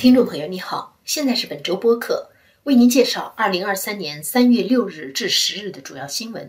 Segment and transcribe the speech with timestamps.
[0.00, 2.30] 听众朋友，你好，现在是本周播客，
[2.62, 6.48] 为您介绍二零二三年三月六日至十日的主要新闻。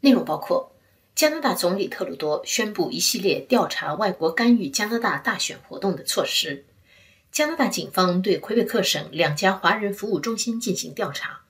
[0.00, 0.74] 内容，包括
[1.14, 6.64] 加拿大总理特鲁多宣布一系列调查外国干预加拿大大选活动的措施；
[7.30, 11.42] 加拿大警方对魁北克省两家华人服务中心进行调查；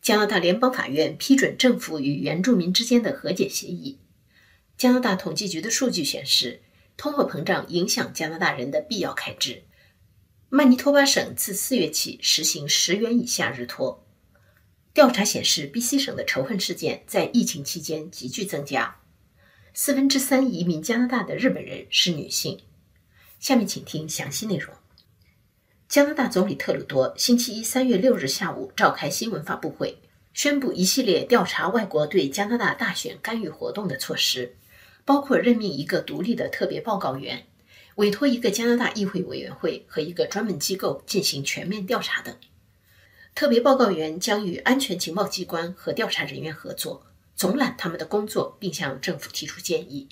[0.00, 3.98] 加拿大联邦法院批准政府与原住民之间的和解协议；
[4.78, 6.62] 加拿大统计局的数据显示，
[6.96, 9.64] 通货膨胀影响加拿大人的必要开支。
[10.52, 14.04] 曼尼托巴省自四月起实行十元以下日托。
[14.92, 18.96] 调查显示，BC 省的仇恨事件在疫情期间急剧增加。
[19.74, 22.58] 四分之三移民加拿大的日本人是女性。
[23.38, 24.74] 下面请听详细内容。
[25.88, 29.98] 加拿大总理特鲁多星期一三月六日下午召开新闻发布会，
[30.34, 34.56] 宣布一系列调查外国对加拿大大选干预活动的措施，
[35.04, 37.46] 包括任命一个独立的特别报告员。
[37.96, 42.34] 委托一个加拿大议会委员会和一个专门机构进行全面调查等。
[43.34, 47.06] 特别报告员将与安全情报机关和调查人员合作，
[47.36, 50.08] 总揽他们的工作，并向政府提出建议。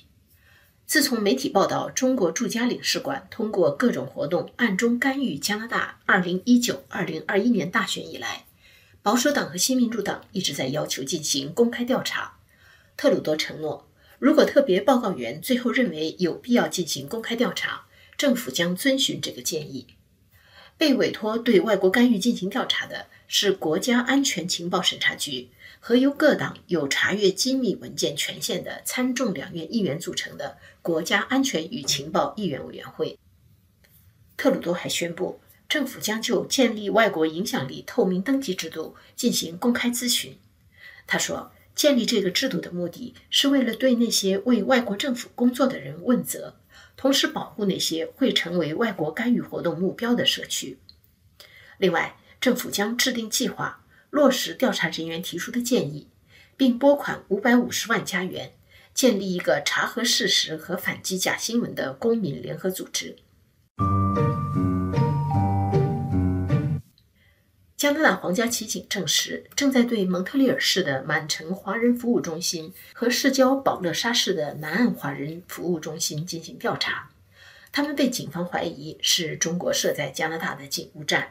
[0.86, 8.44] 自从媒体报道中国驻加领事馆通过各种活动暗中干预加拿大2019-2021年大选以来，
[9.02, 12.38] 保守党和新民主党一直在要求进行公开调查。
[12.96, 13.87] 特鲁多承诺。
[14.18, 19.86] 如果特别报告员最后认为有必要进行公开调查，政府将遵循这个建议。
[20.76, 33.18] 被委托对外国干预进行调查的是国家安全情报审查局和由各党有查阅机密文件权限的参众两院议员组成的国家安全与情报议员委员会。
[34.36, 40.36] 特鲁多还宣布，政府将就建立外国影响力透明登记制度进行公开咨询。
[41.06, 41.52] 他说。
[41.78, 46.56] 建立这个制度的目的是为了对那些为外国政府工作的人问责，
[46.96, 50.80] 同时保护那些会成为外国干预活动目标的社区。
[51.78, 56.08] 另外，政府将制定计划，落实调查人员提出的建议，
[56.56, 58.54] 并拨款五百五十万加元，
[58.92, 63.14] 建立一个查核事实和反击假新闻的公民联合组织。
[67.78, 77.08] 加拿大皇家骑警证实，正在对蒙特利尔市的满城华人服务中心和市郊保勒沙市的南岸华人服务中心进行调查。
[77.70, 81.30] 他们被警方怀疑是中国设在加拿大的警务站。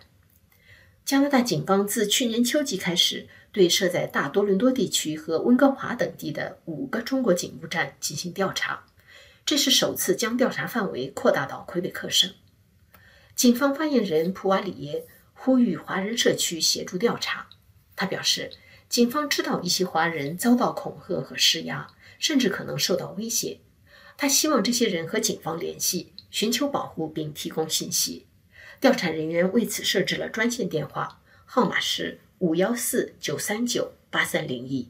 [1.04, 8.86] 加拿大警方自去年秋季开始，对设在大多伦多地区和温哥华等地的五个中国警务站进行调查，
[9.46, 12.32] 这是首次将调查范围扩大到魁北克省。
[13.36, 15.06] 警方发言人普瓦里耶。
[15.40, 17.48] 呼吁华人社区协助调查。
[17.96, 18.52] 他表示，
[18.90, 21.88] 警方知道一些华人遭到恐吓和施压，
[22.20, 23.60] 甚至可能受到威胁。
[24.18, 28.26] 他希望这些人和警方联系，寻求保护并提供信息。
[28.82, 34.90] 调查人员为此设置了专线电话，号码是五幺四九三九八三零一。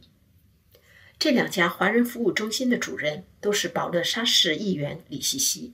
[1.20, 5.74] 这两家华人服务中心的主任都是保勒沙市议员李西西。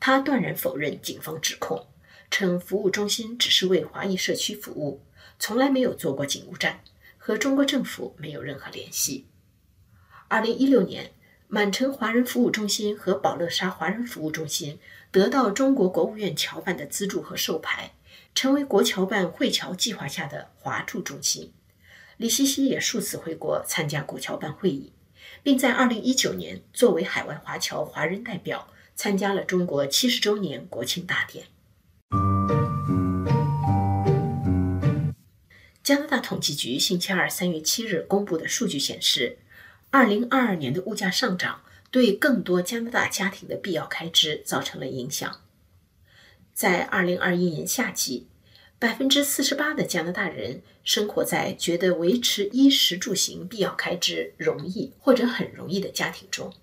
[0.00, 1.86] 他断然否认警方指控。
[2.32, 5.02] 称服务中心只是为华裔社区服务，
[5.38, 6.80] 从来没有做过警务站，
[7.18, 9.26] 和中国政府没有任何联系。
[10.28, 11.12] 二零一六年，
[11.46, 14.78] 满城华人服务中心和宝乐沙华人服务中心
[15.10, 17.92] 得到中国国务院侨办的资助和授牌，
[18.34, 21.52] 成为国侨办会侨计划下的华驻中心。
[22.16, 24.90] 李希希也数次回国参加国侨办会议，
[25.42, 31.44] 并在二零一九年作为海外华侨华人代表参加了中国七十周年国庆大典。
[35.82, 39.38] 加拿大统计局星期二三月七日公布的数据显示，
[39.90, 45.40] 二零二二年的物价上涨对更多加拿大家庭的必要开支造成了影响。
[46.54, 48.28] 在二零二一年夏季，
[48.78, 56.54] 百分之四十八的加拿大人生活在觉得维持衣食住行必要开支容易或者很容易的家庭中，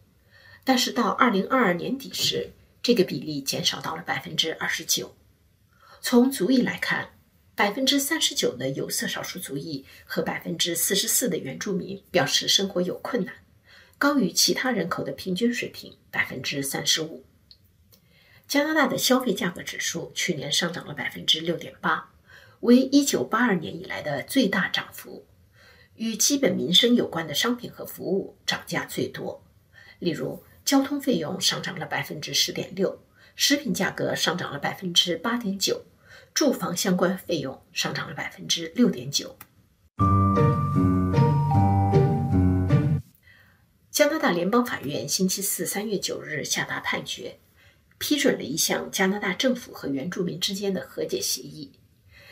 [0.63, 2.51] 但是到二零二二年底时，
[2.81, 5.13] 这个比例减少到了百分之二十九。
[5.99, 7.09] 从族裔来看，
[7.59, 13.35] 百分之三十九的有色少数族裔和百分之四十四的原住民表示生活有困难，
[13.97, 17.25] 高于其他人口的平均水平百分之三十五。
[18.47, 22.13] 加拿大的消费价格指数去年上涨了百分之六点八，
[22.61, 25.25] 为一九八二年以来的最大涨幅。
[25.95, 29.43] 与基本民生有关的商品和服务涨价最多，
[29.99, 33.01] 例如交通费用上涨了百分之十点六。
[33.35, 35.85] 食品价格上涨了百分之八点九，
[36.39, 39.37] 住房相关费用上涨了百分之六点九。
[43.91, 47.39] 加拿大联邦法院星期四三月九日下达判决，
[47.97, 51.73] 批准了一项加拿大政府和原住民之间的和解协议。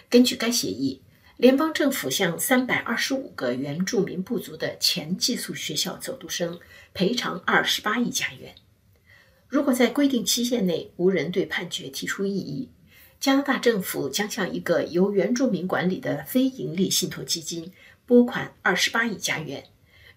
[0.09, 1.01] 根据该协议，
[1.36, 6.57] 联邦政府向三百二十五个原住民部族的前寄宿学校走读生
[6.94, 8.56] 赔偿二十八亿加元。
[9.50, 12.69] 如果在规定期限内无人对判决提出异议，
[13.19, 17.74] 加拿大政府将向一个由原住民管理的非营利信托基金
[18.06, 19.66] 拨款二十八亿加元，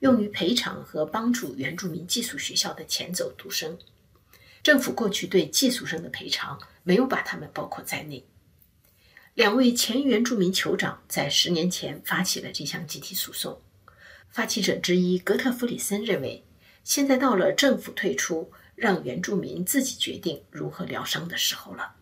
[0.00, 3.78] 用于赔偿和帮助原住民寄宿学校的前走读生。
[4.62, 8.24] 政府过去对寄宿生的赔偿没有把他们包括在内。
[9.34, 13.60] 两位前原住民酋长在十年前发起了这项集体诉讼。
[14.28, 16.44] 发起者之一格特弗里森认为，
[16.84, 21.96] 现在到了政府退出，让原住民自己决定如何疗伤的时候了。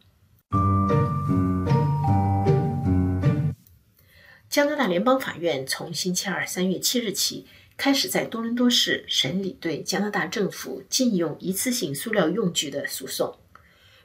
[4.48, 7.46] 加拿大联邦法院从星期二三月七日起
[7.76, 13.38] 开始在多伦多市审理对加拿大政府禁用一次性塑料用具的诉讼。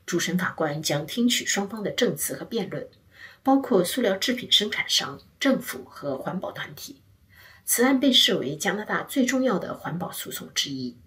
[0.05, 2.87] 主审法官将听取双方的证词和辩论。
[3.41, 7.01] 包括塑料制品生产商、政府和环保团体。
[7.65, 10.97] 此案被视为加拿大最重要的环保诉讼之一。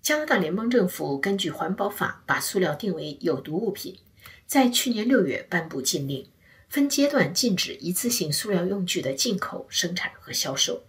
[0.00, 3.98] 加拿大联邦政府根据环保法把塑料定为有毒物品，
[4.46, 6.26] 在去年六月颁布禁令，
[6.68, 10.84] 分阶段禁止一次性塑料用具的进口、生产和销售。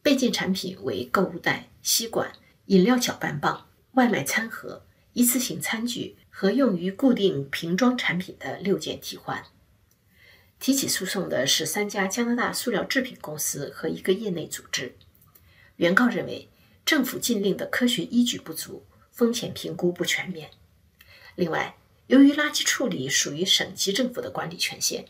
[0.00, 2.32] 被禁产品为购物袋、吸管、
[2.66, 9.44] 饮料搅拌棒、外卖餐盒、一次性餐具和用于固定瓶装产品的六件替换。
[10.60, 14.96] 提起诉讼的是三家加拿大塑料制品公司和一个业内组织。
[15.76, 16.48] 原告认为，
[16.84, 20.50] 政府禁令的科学依据不足，风险评估不全面。
[21.34, 21.76] 另外，
[22.08, 25.04] 由于垃圾处理属于省级政府的管理权限，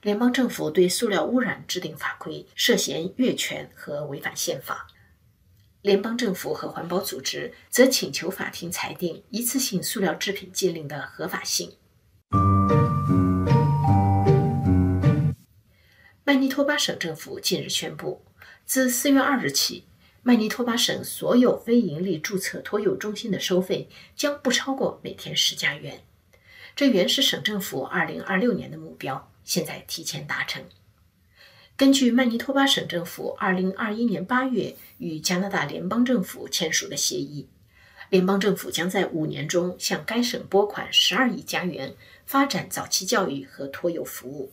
[0.00, 4.86] 联邦政府对塑料污染制定法规涉嫌越权和违反宪法。
[5.82, 11.74] 联邦政府和环保组织则请求法庭裁定一次性塑料制品禁令的合法性。
[16.24, 18.24] 曼尼托巴省政府近日宣布，
[18.64, 19.84] 自四月二日起，
[20.22, 26.02] 曼尼托巴省所有非营利注册托幼中心的收费将不超过每天十加元。
[26.78, 30.62] 这原是省政府二零二六年的目标，现在提前达成。
[31.76, 37.48] 根据曼尼托巴省政府二零二一年八月与加拿大联邦政府签署的协议，
[38.10, 44.52] 联邦政府将在五年中向该省拨款十二亿加元，发展早期教育和托幼服务。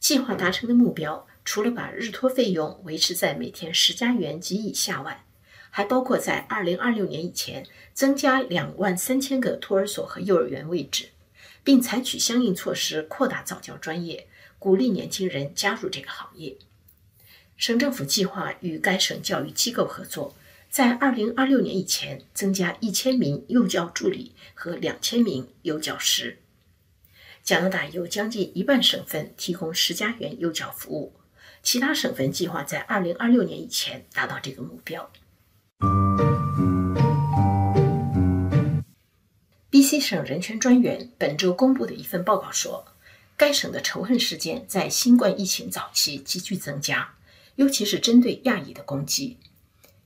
[0.00, 5.24] 计划达成的目标，除了把日托费用维持在每天十加元及以下外，
[5.70, 11.10] 还包括在二零二六年以前增加两万三千个托儿所和幼儿园位置，
[11.64, 14.28] 并采取相应措施扩大早教专业，
[14.58, 16.56] 鼓励年轻人加入这个行业。
[17.56, 20.36] 省政府计划与该省教育机构合作，
[20.70, 26.38] 在二零二六年以前增加一千名幼教助理和两千名幼教师。
[27.42, 31.12] 加拿大有将近一半省份提供十家园幼教服务，
[31.62, 35.10] 其他省份计划在二零二六年以前达到这个目标。
[39.84, 40.00] B.C.
[40.00, 42.86] 省人权专员本周公布的一份报告说，
[43.36, 47.16] 该省的仇恨事件在新冠疫情早期急剧增加，
[47.56, 49.36] 尤其是针对亚裔的攻击。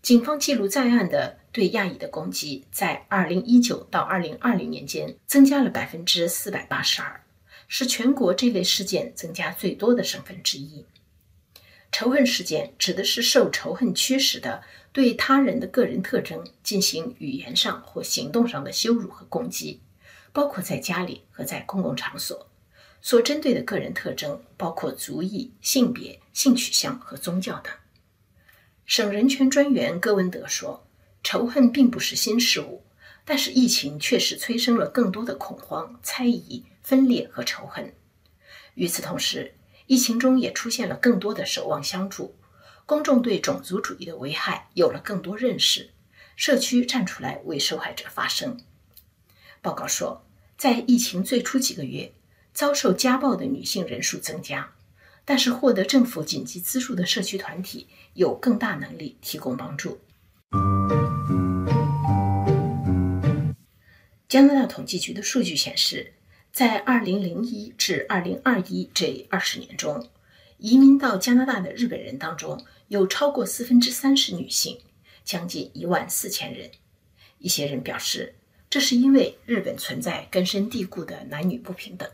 [0.02, 7.20] 警方记录在案的对亚裔的攻击，在二零一九到二零二零年间增加了百分之四百八十二。
[7.68, 10.85] 是全国这类事件增加最多的省份之一。
[11.92, 14.64] 仇恨事件指的是受仇恨驱使的
[14.99, 19.81] 对他人的个人特征进行语言上或行动上的羞辱和攻击，
[20.33, 22.50] 包括在家里和在公共场所。
[23.00, 27.73] 所针对的个人特征包括族裔、性别、性取向和宗教等。
[28.87, 30.85] 省人权专员戈文德说
[31.23, 32.83] ：“仇恨并不是新事物，
[33.25, 37.95] 但是疫情确实催生了更多的恐慌、猜疑。”分裂和仇恨。
[38.75, 39.55] 与此同时，
[39.87, 42.35] 疫情中也出现了更多的守望相助，
[42.88, 45.90] 公众对种族主义的危害有了更多认识，
[46.37, 48.59] 社区站出来为受害者发声。
[49.61, 50.25] 报告说，
[50.57, 52.14] 在疫情最初几个月，
[52.54, 54.73] 遭受家暴的女性人数增加，
[55.26, 60.00] 但是获得政府紧急资助的社区团体有更大能力提供帮助。
[64.30, 66.14] 加拿大统计局的数据显示。
[66.50, 70.09] 在2001至2021这二十年中，
[70.58, 74.80] 移民到加拿大的日本人当中，有超过四分之三是女性，
[75.24, 76.70] 将近一万四千人。
[77.38, 78.34] 一些人表示，
[78.68, 82.10] 这是因为日本存在根深蒂固的男女不平等。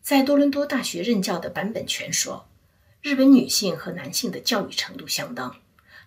[0.00, 2.48] 在多伦多大学任教的坂本泉说
[3.02, 5.54] ：“日本女性和男性的教育程度相当，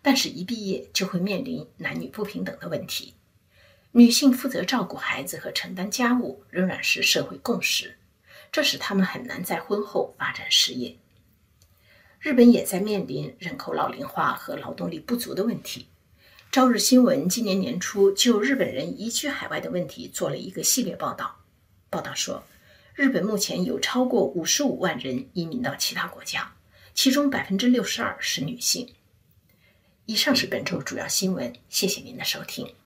[0.01, 3.13] 但是一毕业就会面临男女不平等的问题。”
[3.95, 7.99] 女性负责照顾孩子和承担家务仍然是社会共识，
[8.51, 10.97] 这使他们很难在婚后发展事业。
[12.23, 15.87] 日本也在面临人口老龄化和劳动力不足的问题。
[16.53, 21.41] 朝日新闻今年年初就日本人移居海外的问题做了一个系列报道。
[21.89, 22.45] 报道说，
[22.95, 26.53] 日本目前有超过五十五万人移民到其他国家，
[26.93, 28.93] 其中百分之六十二是女性。
[30.05, 32.73] 以上是本周主要新闻，谢谢您的收听。